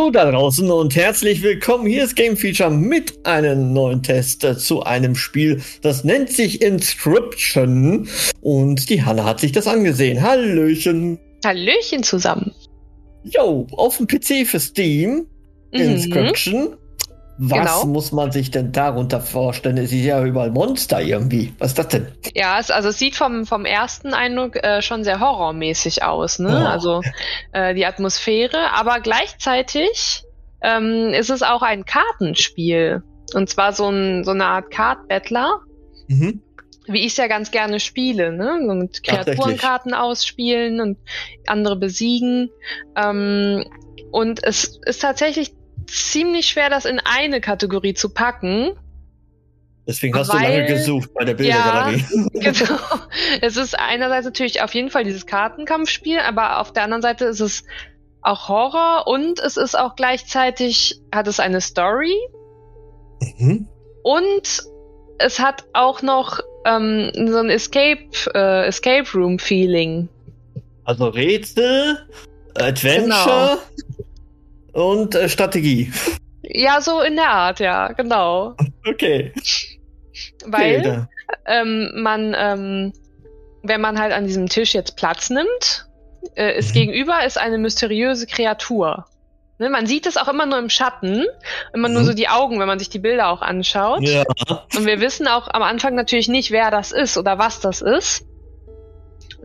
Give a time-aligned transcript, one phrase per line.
[0.00, 1.84] Hallo da draußen und herzlich willkommen.
[1.84, 8.08] Hier ist Game Feature mit einem neuen Test zu einem Spiel, das nennt sich Inscription.
[8.40, 10.22] Und die Hanna hat sich das angesehen.
[10.22, 11.18] Hallöchen.
[11.44, 12.50] Hallöchen zusammen.
[13.24, 15.26] Jo, auf dem PC für Steam.
[15.70, 16.78] Mhm.
[17.42, 17.86] Was Genau.
[17.86, 19.78] muss man sich denn darunter vorstellen?
[19.78, 21.54] Es ist ja überall Monster irgendwie.
[21.58, 22.08] Was ist das denn?
[22.34, 26.50] Ja, es, also es sieht vom, vom ersten Eindruck äh, schon sehr horrormäßig aus, ne?
[26.62, 26.68] Oh.
[26.68, 27.00] Also
[27.52, 30.22] äh, die Atmosphäre, aber gleichzeitig
[30.60, 33.02] ähm, ist es auch ein Kartenspiel.
[33.32, 35.60] Und zwar so, ein, so eine Art Card-Battler,
[36.08, 36.42] Mhm.
[36.88, 38.58] wie ich es ja ganz gerne spiele, ne?
[38.66, 39.02] So mit.
[39.02, 40.98] Kreaturenkarten ausspielen und
[41.46, 42.50] andere besiegen.
[42.96, 43.64] Ähm,
[44.10, 45.52] und es ist tatsächlich
[45.90, 48.70] ziemlich schwer, das in eine Kategorie zu packen.
[49.86, 52.04] Deswegen hast Weil- du lange gesucht bei der Bildergalerie.
[52.34, 52.78] Genau.
[53.40, 57.40] Es ist einerseits natürlich auf jeden Fall dieses Kartenkampfspiel, aber auf der anderen Seite ist
[57.40, 57.64] es
[58.22, 62.14] auch Horror und es ist auch gleichzeitig, hat es eine Story
[63.38, 63.66] Mhm.
[64.02, 64.62] und
[65.18, 70.08] es hat auch noch ähm, so ein Escape, äh, Escape Room Feeling.
[70.84, 71.98] Also Rätsel,
[72.54, 73.58] Adventure
[74.72, 75.92] und äh, Strategie.
[76.42, 78.56] Ja, so in der Art, ja, genau.
[78.88, 79.32] Okay.
[80.46, 81.02] Weil okay,
[81.46, 82.92] ähm, man, ähm,
[83.62, 85.86] wenn man halt an diesem Tisch jetzt Platz nimmt,
[86.34, 86.80] äh, ist Mhm.
[86.80, 89.06] gegenüber ist eine mysteriöse Kreatur.
[89.58, 91.26] Ne, man sieht es auch immer nur im Schatten,
[91.74, 92.06] immer nur Mhm.
[92.06, 94.00] so die Augen, wenn man sich die Bilder auch anschaut.
[94.00, 94.24] ja.
[94.74, 98.24] Und wir wissen auch am Anfang natürlich nicht, wer das ist oder was das ist.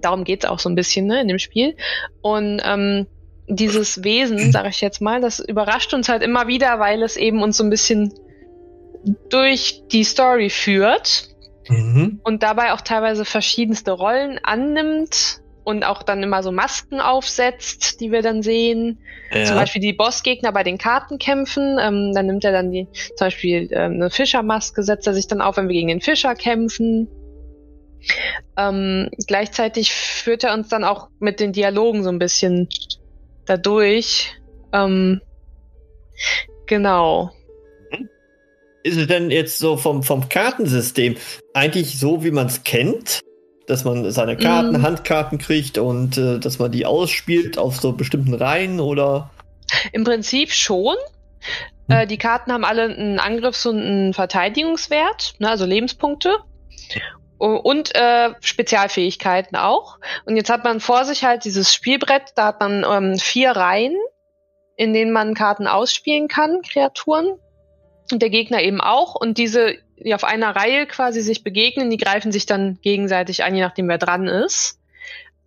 [0.01, 1.75] Darum geht's auch so ein bisschen ne, in dem Spiel.
[2.21, 3.07] Und ähm,
[3.47, 7.43] dieses Wesen, sage ich jetzt mal, das überrascht uns halt immer wieder, weil es eben
[7.43, 8.13] uns so ein bisschen
[9.29, 11.29] durch die Story führt
[11.67, 12.19] Mhm.
[12.23, 18.11] und dabei auch teilweise verschiedenste Rollen annimmt und auch dann immer so Masken aufsetzt, die
[18.11, 18.99] wir dann sehen.
[19.31, 19.45] ja.
[19.45, 21.79] Zum Beispiel die Bossgegner bei den Kartenkämpfen.
[21.81, 25.41] Ähm, dann nimmt er dann die, zum Beispiel ähm, eine Fischermaske, setzt er sich dann
[25.41, 27.07] auf, wenn wir gegen den Fischer kämpfen.
[28.57, 32.69] Ähm, gleichzeitig führt er uns dann auch mit den Dialogen so ein bisschen
[33.45, 34.35] dadurch.
[34.73, 35.21] Ähm,
[36.65, 37.31] genau.
[38.83, 41.15] Ist es denn jetzt so vom, vom Kartensystem
[41.53, 43.21] eigentlich so, wie man es kennt?
[43.67, 44.83] Dass man seine Karten, Mm.
[44.83, 49.31] Handkarten kriegt und äh, dass man die ausspielt auf so bestimmten Reihen oder?
[49.91, 50.95] Im Prinzip schon.
[51.87, 56.35] Äh, die Karten haben alle einen Angriffs- und einen Verteidigungswert, ne, also Lebenspunkte.
[57.37, 59.99] Und äh, Spezialfähigkeiten auch.
[60.25, 63.95] Und jetzt hat man vor sich halt dieses Spielbrett, da hat man ähm, vier Reihen,
[64.77, 67.37] in denen man Karten ausspielen kann, Kreaturen.
[68.11, 69.15] Und der Gegner eben auch.
[69.15, 73.55] Und diese, die auf einer Reihe quasi sich begegnen, die greifen sich dann gegenseitig an,
[73.55, 74.79] je nachdem wer dran ist.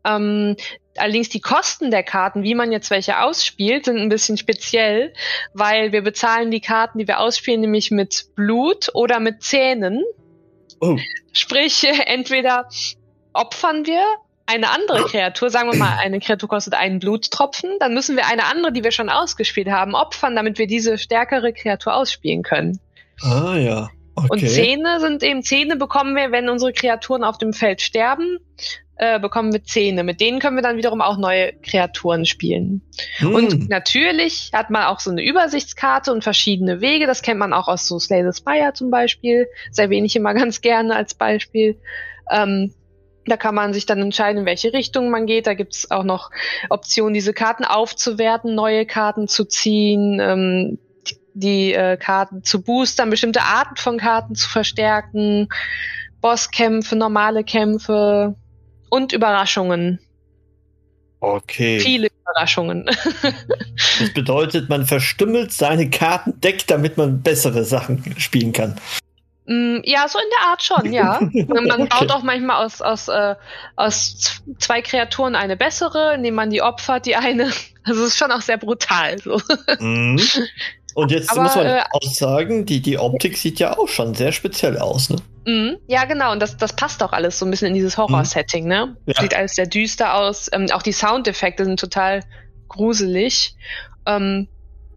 [0.04, 0.56] Ähm,
[0.96, 5.12] allerdings die Kosten der Karten, wie man jetzt welche ausspielt, sind ein bisschen speziell,
[5.54, 10.02] weil wir bezahlen die Karten, die wir ausspielen, nämlich mit Blut oder mit Zähnen.
[10.80, 10.96] Oh,
[11.32, 12.68] Sprich, entweder
[13.32, 14.02] opfern wir
[14.46, 18.46] eine andere Kreatur, sagen wir mal, eine Kreatur kostet einen Bluttropfen, dann müssen wir eine
[18.46, 22.80] andere, die wir schon ausgespielt haben, opfern, damit wir diese stärkere Kreatur ausspielen können.
[23.20, 23.90] ah ja.
[24.24, 24.44] Okay.
[24.44, 28.38] Und Zähne sind eben, Zähne bekommen wir, wenn unsere Kreaturen auf dem Feld sterben,
[28.96, 30.02] äh, bekommen wir Zähne.
[30.02, 32.82] Mit denen können wir dann wiederum auch neue Kreaturen spielen.
[33.18, 33.34] Hm.
[33.34, 37.06] Und natürlich hat man auch so eine Übersichtskarte und verschiedene Wege.
[37.06, 39.46] Das kennt man auch aus so Slay the Spire zum Beispiel.
[39.68, 41.80] Das erwähne ich immer ganz gerne als Beispiel.
[42.30, 42.74] Ähm,
[43.26, 45.46] da kann man sich dann entscheiden, in welche Richtung man geht.
[45.46, 46.30] Da gibt es auch noch
[46.70, 50.78] Optionen, diese Karten aufzuwerten, neue Karten zu ziehen, ähm,
[51.40, 55.48] die, äh, Karten zu boostern, bestimmte Arten von Karten zu verstärken,
[56.20, 58.34] Bosskämpfe, normale Kämpfe
[58.90, 60.00] und Überraschungen.
[61.20, 61.80] Okay.
[61.80, 62.84] Viele Überraschungen.
[63.98, 68.76] das bedeutet, man verstümmelt seine Kartendeck, damit man bessere Sachen spielen kann.
[69.48, 71.20] Mm, ja, so in der Art schon, ja.
[71.32, 71.88] Man okay.
[71.88, 73.34] baut auch manchmal aus, aus, äh,
[73.76, 77.50] aus zwei Kreaturen eine bessere, indem man die opfert, die eine.
[77.84, 79.18] Also es ist schon auch sehr brutal.
[79.18, 79.40] So.
[79.80, 80.20] Mhm.
[80.94, 84.14] Und jetzt Aber, muss man äh, auch sagen, die, die Optik sieht ja auch schon
[84.14, 85.16] sehr speziell aus, ne?
[85.46, 85.76] Mhm.
[85.86, 86.32] Ja, genau.
[86.32, 88.96] Und das, das passt auch alles so ein bisschen in dieses Horror-Setting, ne?
[89.06, 89.20] Ja.
[89.20, 90.50] Sieht alles sehr düster aus.
[90.52, 92.24] Ähm, auch die Soundeffekte sind total
[92.68, 93.54] gruselig.
[94.06, 94.48] Ähm,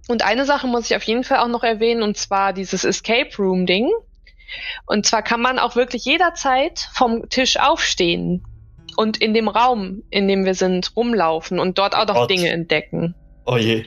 [0.08, 3.30] und eine Sache muss ich auf jeden Fall auch noch erwähnen, und zwar dieses Escape
[3.38, 3.90] Room-Ding.
[4.86, 8.44] Und zwar kann man auch wirklich jederzeit vom Tisch aufstehen
[8.98, 12.28] und in dem Raum, in dem wir sind, rumlaufen und dort auch noch.
[12.28, 13.16] Dinge entdecken.
[13.46, 13.86] Oh je.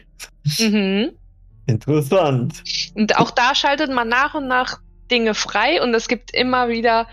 [0.58, 1.12] Mhm.
[1.66, 2.62] Interessant.
[2.94, 4.80] Und auch da schaltet man nach und nach
[5.10, 7.06] Dinge frei und es gibt immer wieder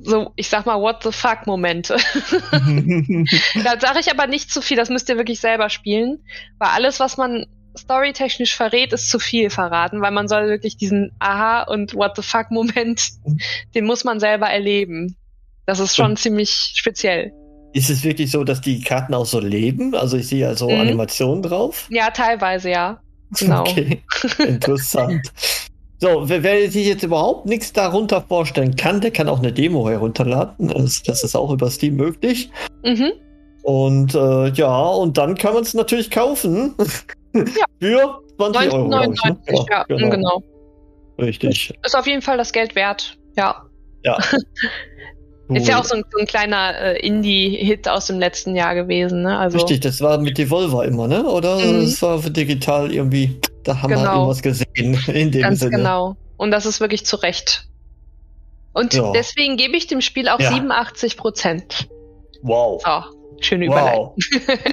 [0.00, 1.96] so, ich sag mal, what the fuck Momente.
[2.52, 6.24] da sage ich aber nicht zu viel, das müsst ihr wirklich selber spielen,
[6.58, 7.46] weil alles, was man
[7.76, 12.22] storytechnisch verrät, ist zu viel verraten, weil man soll wirklich diesen Aha und What the
[12.22, 13.10] fuck Moment,
[13.74, 15.16] den muss man selber erleben.
[15.66, 17.32] Das ist schon und ziemlich speziell.
[17.72, 19.94] Ist es wirklich so, dass die Karten auch so leben?
[19.94, 20.80] Also ich sehe also mhm.
[20.80, 21.86] Animationen drauf?
[21.90, 23.00] Ja, teilweise ja.
[23.38, 23.64] Genau.
[23.66, 24.02] Okay,
[24.38, 25.32] interessant.
[25.98, 29.88] so, wer, wer, sich jetzt überhaupt nichts darunter vorstellen kann, der kann auch eine Demo
[29.88, 30.68] herunterladen.
[30.68, 32.50] Das, das ist auch über Steam möglich.
[32.84, 33.12] Mhm.
[33.62, 36.74] Und äh, ja, und dann kann man es natürlich kaufen.
[37.34, 37.64] Ja.
[37.80, 38.88] Für 20 Euro.
[38.88, 39.66] 99, ne?
[39.70, 40.10] ja, genau.
[40.10, 40.42] genau.
[41.18, 41.72] Richtig.
[41.82, 43.16] Ist auf jeden Fall das Geld wert.
[43.38, 43.64] Ja.
[44.04, 44.18] Ja.
[45.48, 49.22] Ist ja auch so ein, so ein kleiner äh, Indie-Hit aus dem letzten Jahr gewesen,
[49.22, 49.38] ne?
[49.38, 51.24] Also, Richtig, das war mit Devolver immer, ne?
[51.24, 51.84] Oder mhm.
[51.84, 54.02] das war für digital irgendwie, da haben genau.
[54.02, 55.76] wir irgendwas gesehen in dem Ganz Sinne.
[55.76, 56.16] genau.
[56.36, 57.66] Und das ist wirklich zu Recht.
[58.72, 59.12] Und ja.
[59.12, 60.52] deswegen gebe ich dem Spiel auch ja.
[60.52, 61.88] 87 Prozent.
[62.42, 62.80] Wow.
[62.84, 63.18] So.
[63.40, 64.14] Schöne wow.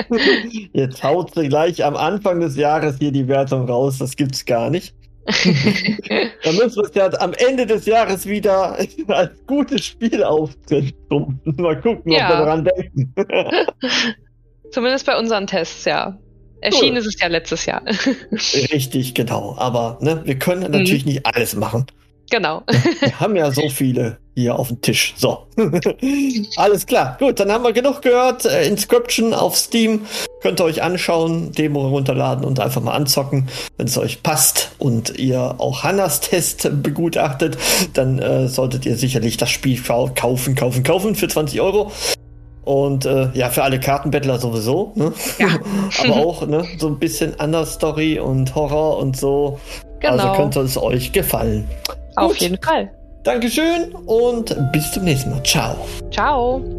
[0.74, 3.98] Jetzt haut sie gleich am Anfang des Jahres hier die Wertung raus.
[3.98, 4.94] Das gibt's gar nicht.
[6.44, 8.78] Dann müssen wir es ja am Ende des Jahres wieder
[9.08, 11.40] als gutes Spiel auftreten.
[11.58, 12.26] Mal gucken, ja.
[12.26, 13.14] ob wir daran denken.
[14.72, 16.18] Zumindest bei unseren Tests, ja.
[16.62, 16.98] Erschienen cool.
[16.98, 17.82] ist es ja letztes Jahr.
[18.34, 19.56] Richtig, genau.
[19.58, 21.14] Aber ne, wir können natürlich mhm.
[21.14, 21.86] nicht alles machen.
[22.30, 22.64] Genau.
[23.00, 25.14] Wir haben ja so viele hier auf dem Tisch.
[25.18, 25.46] So.
[26.58, 27.18] Alles klar.
[27.20, 28.46] Gut, dann haben wir genug gehört.
[28.46, 30.06] Äh, Inscription auf Steam.
[30.42, 33.48] Könnt ihr euch anschauen, Demo runterladen und einfach mal anzocken.
[33.78, 37.58] Wenn es euch passt und ihr auch Hannas Test begutachtet,
[37.94, 41.92] dann äh, solltet ihr sicherlich das Spiel kaufen, kaufen, kaufen für 20 Euro.
[42.64, 44.92] Und äh, ja, für alle Kartenbettler sowieso.
[44.96, 45.12] Ne?
[45.40, 45.48] Ja.
[46.04, 49.60] Aber auch ne, so ein bisschen anders Story und Horror und so.
[50.04, 50.30] Also genau.
[50.30, 51.68] Also könnte es euch gefallen.
[52.16, 52.42] Auf Gut.
[52.42, 52.92] jeden Fall.
[53.30, 55.44] Dankeschön und bis zum nächsten Mal.
[55.44, 55.76] Ciao.
[56.10, 56.79] Ciao.